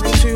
[0.00, 0.33] grabbing two